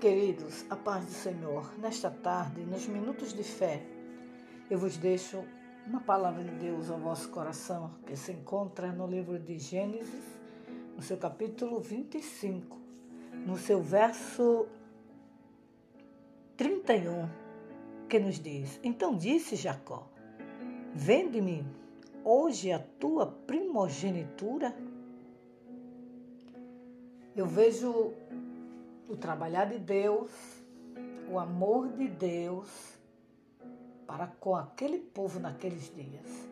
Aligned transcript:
Queridos, 0.00 0.66
a 0.68 0.76
paz 0.76 1.06
do 1.06 1.10
Senhor, 1.10 1.72
nesta 1.78 2.10
tarde, 2.10 2.60
nos 2.60 2.86
minutos 2.86 3.32
de 3.32 3.42
fé, 3.42 3.82
eu 4.68 4.78
vos 4.78 4.98
deixo 4.98 5.42
uma 5.86 6.02
palavra 6.02 6.44
de 6.44 6.50
Deus 6.50 6.90
ao 6.90 6.98
vosso 6.98 7.30
coração, 7.30 7.94
que 8.06 8.14
se 8.14 8.30
encontra 8.32 8.92
no 8.92 9.06
livro 9.06 9.38
de 9.38 9.58
Gênesis, 9.58 10.22
no 10.94 11.00
seu 11.00 11.16
capítulo 11.16 11.80
25, 11.80 12.78
no 13.46 13.56
seu 13.56 13.80
verso 13.80 14.66
31, 16.58 17.26
que 18.06 18.18
nos 18.18 18.38
diz: 18.38 18.78
Então 18.84 19.16
disse 19.16 19.56
Jacó: 19.56 20.10
Vende-me 20.92 21.64
hoje 22.22 22.70
a 22.70 22.78
tua 22.78 23.26
primogenitura. 23.26 24.76
Eu 27.34 27.46
vejo 27.46 28.12
o 29.08 29.16
trabalhar 29.16 29.66
de 29.66 29.78
Deus, 29.78 30.30
o 31.30 31.38
amor 31.38 31.88
de 31.92 32.08
Deus 32.08 32.96
para 34.06 34.26
com 34.26 34.54
aquele 34.54 34.98
povo 34.98 35.40
naqueles 35.40 35.92
dias. 35.94 36.48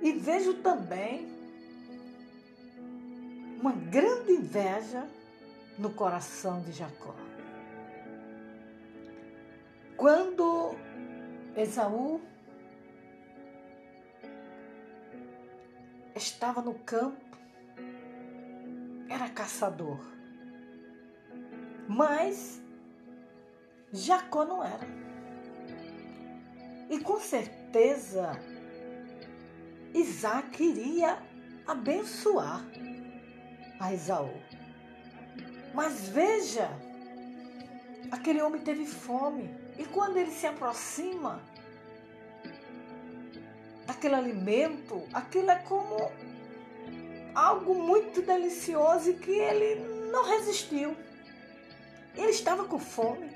E 0.00 0.12
vejo 0.12 0.54
também 0.62 1.28
uma 3.60 3.72
grande 3.72 4.32
inveja 4.32 5.06
no 5.78 5.90
coração 5.90 6.60
de 6.62 6.72
Jacó. 6.72 7.14
Quando 9.96 10.76
Esaú 11.56 12.20
estava 16.14 16.62
no 16.62 16.74
campo, 16.74 17.36
era 19.08 19.28
caçador. 19.28 20.17
Mas 21.88 22.60
Jacó 23.90 24.44
não 24.44 24.62
era. 24.62 24.86
E 26.90 27.00
com 27.00 27.18
certeza 27.18 28.38
Isaac 29.94 30.62
iria 30.62 31.18
abençoar 31.66 32.64
a 33.80 33.92
Esaú. 33.92 34.32
Mas 35.74 36.08
veja, 36.08 36.68
aquele 38.10 38.42
homem 38.42 38.60
teve 38.62 38.84
fome. 38.84 39.54
E 39.78 39.84
quando 39.84 40.18
ele 40.18 40.30
se 40.30 40.46
aproxima 40.46 41.40
daquele 43.86 44.14
alimento, 44.14 45.04
aquilo 45.12 45.50
é 45.50 45.56
como 45.56 46.12
algo 47.34 47.74
muito 47.74 48.20
delicioso 48.22 49.10
e 49.10 49.14
que 49.14 49.30
ele 49.30 50.10
não 50.10 50.24
resistiu. 50.24 50.96
Ele 52.18 52.32
estava 52.32 52.64
com 52.64 52.80
fome. 52.80 53.30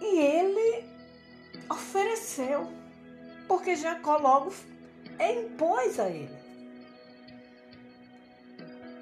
E 0.00 0.18
ele 0.18 0.84
ofereceu, 1.68 2.70
porque 3.48 3.74
Jacó 3.74 4.18
logo 4.18 4.52
impôs 5.18 5.98
a 5.98 6.10
ele. 6.10 6.36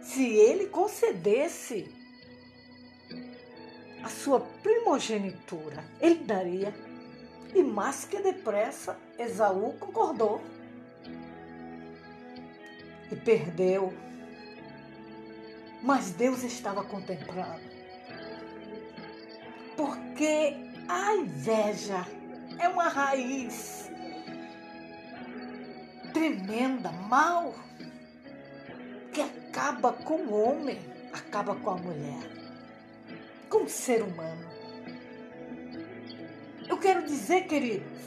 Se 0.00 0.24
ele 0.24 0.66
concedesse 0.68 1.92
a 4.00 4.08
sua 4.08 4.38
primogenitura, 4.38 5.84
ele 6.00 6.22
daria. 6.22 6.72
E 7.52 7.62
mais 7.62 8.04
que 8.04 8.20
depressa, 8.20 8.96
Esaú 9.18 9.72
concordou. 9.74 10.40
E 13.10 13.16
perdeu. 13.16 13.92
Mas 15.82 16.10
Deus 16.10 16.42
estava 16.44 16.84
contemplando. 16.84 17.73
Porque 19.76 20.56
a 20.88 21.14
inveja 21.14 22.06
é 22.58 22.68
uma 22.68 22.88
raiz 22.88 23.90
tremenda, 26.12 26.92
mal, 26.92 27.54
que 29.12 29.20
acaba 29.20 29.92
com 29.92 30.14
o 30.14 30.42
homem, 30.42 30.78
acaba 31.12 31.56
com 31.56 31.70
a 31.70 31.76
mulher, 31.76 32.22
com 33.48 33.64
o 33.64 33.68
ser 33.68 34.02
humano. 34.02 34.48
Eu 36.68 36.78
quero 36.78 37.04
dizer, 37.04 37.46
queridos, 37.46 38.04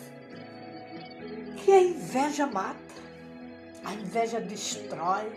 que 1.58 1.72
a 1.72 1.82
inveja 1.82 2.48
mata, 2.48 2.78
a 3.84 3.94
inveja 3.94 4.40
destrói, 4.40 5.32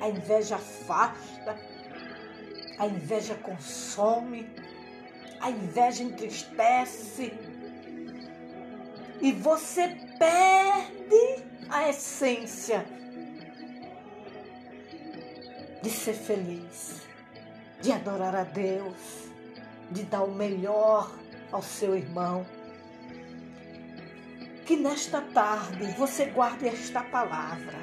a 0.00 0.08
inveja 0.08 0.56
afasta, 0.56 1.58
a 2.78 2.86
inveja 2.86 3.34
consome 3.34 4.48
a 5.44 5.50
inveja 5.50 6.02
entristece 6.02 7.30
e 9.20 9.30
você 9.30 9.88
perde 10.18 11.44
a 11.68 11.90
essência 11.90 12.82
de 15.82 15.90
ser 15.90 16.14
feliz, 16.14 17.02
de 17.82 17.92
adorar 17.92 18.34
a 18.34 18.44
Deus, 18.44 19.28
de 19.90 20.04
dar 20.04 20.22
o 20.22 20.32
melhor 20.32 21.14
ao 21.52 21.60
seu 21.60 21.94
irmão. 21.94 22.46
Que 24.64 24.76
nesta 24.76 25.20
tarde 25.20 25.92
você 25.98 26.24
guarde 26.24 26.68
esta 26.68 27.02
palavra. 27.02 27.78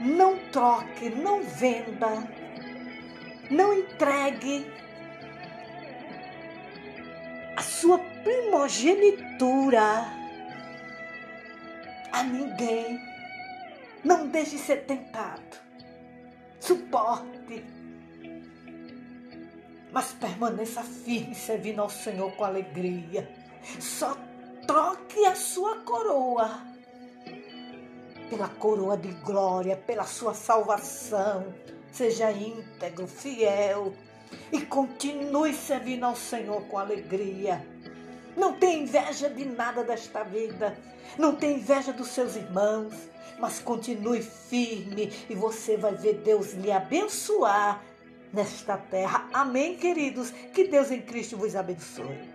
Não 0.00 0.36
troque, 0.50 1.10
não 1.10 1.44
venda, 1.44 2.28
não 3.48 3.72
entregue 3.72 4.82
sua 7.62 7.98
primogenitura 8.22 10.04
a 12.12 12.22
ninguém. 12.22 13.00
Não 14.04 14.28
deixe 14.28 14.58
ser 14.58 14.84
tentado. 14.84 15.56
Suporte. 16.60 17.64
Mas 19.92 20.12
permaneça 20.12 20.82
firme 20.82 21.34
servindo 21.34 21.80
ao 21.80 21.90
Senhor 21.90 22.32
com 22.32 22.44
alegria. 22.44 23.30
Só 23.78 24.16
troque 24.66 25.24
a 25.24 25.34
sua 25.34 25.80
coroa 25.82 26.72
pela 28.28 28.48
coroa 28.48 28.96
de 28.96 29.12
glória, 29.22 29.76
pela 29.76 30.04
sua 30.04 30.34
salvação. 30.34 31.54
Seja 31.92 32.32
íntegro, 32.32 33.06
fiel 33.06 33.92
e 34.52 34.60
continue 34.60 35.54
servindo 35.54 36.04
ao 36.04 36.16
Senhor 36.16 36.62
com 36.62 36.78
alegria. 36.78 37.64
Não 38.36 38.54
tenha 38.54 38.82
inveja 38.82 39.28
de 39.28 39.44
nada 39.44 39.84
desta 39.84 40.22
vida. 40.22 40.76
Não 41.18 41.34
tenha 41.34 41.58
inveja 41.58 41.92
dos 41.92 42.08
seus 42.08 42.36
irmãos. 42.36 42.94
Mas 43.38 43.58
continue 43.58 44.22
firme 44.22 45.12
e 45.28 45.34
você 45.34 45.76
vai 45.76 45.94
ver 45.94 46.14
Deus 46.24 46.52
lhe 46.52 46.70
abençoar 46.70 47.82
nesta 48.32 48.76
terra. 48.76 49.28
Amém, 49.32 49.76
queridos? 49.76 50.30
Que 50.30 50.68
Deus 50.68 50.90
em 50.90 51.02
Cristo 51.02 51.36
vos 51.36 51.56
abençoe. 51.56 52.30